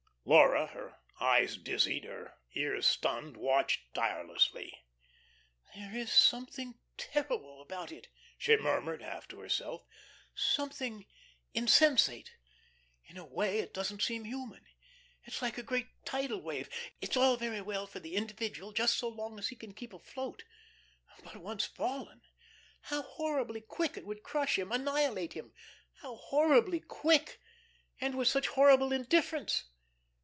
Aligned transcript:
Laura, 0.23 0.67
her 0.67 0.99
eyes 1.19 1.57
dizzied, 1.57 2.03
her 2.05 2.37
ears 2.53 2.85
stunned, 2.85 3.35
watched 3.35 3.91
tirelessly. 3.95 4.71
"There 5.75 5.95
is 5.97 6.11
something 6.11 6.77
terrible 6.95 7.59
about 7.59 7.91
it," 7.91 8.07
she 8.37 8.55
murmured, 8.55 9.01
half 9.01 9.27
to 9.29 9.39
herself, 9.39 9.83
"something 10.35 11.07
insensate. 11.55 12.33
In 13.03 13.17
a 13.17 13.25
way, 13.25 13.59
it 13.59 13.73
doesn't 13.73 14.03
seem 14.03 14.23
human. 14.25 14.63
It's 15.23 15.41
like 15.41 15.57
a 15.57 15.63
great 15.63 15.87
tidal 16.05 16.39
wave. 16.39 16.69
It's 17.01 17.17
all 17.17 17.35
very 17.35 17.59
well 17.59 17.87
for 17.87 17.99
the 17.99 18.15
individual 18.15 18.71
just 18.73 18.99
so 18.99 19.09
long 19.09 19.39
as 19.39 19.47
he 19.47 19.55
can 19.55 19.73
keep 19.73 19.91
afloat, 19.91 20.43
but 21.23 21.37
once 21.37 21.65
fallen, 21.65 22.21
how 22.81 23.01
horribly 23.01 23.59
quick 23.59 23.97
it 23.97 24.05
would 24.05 24.21
crush 24.21 24.59
him, 24.59 24.71
annihilate 24.71 25.33
him, 25.33 25.51
how 26.01 26.15
horribly 26.15 26.79
quick, 26.79 27.39
and 27.99 28.13
with 28.13 28.27
such 28.27 28.49
horrible 28.49 28.93
indifference! 28.93 29.65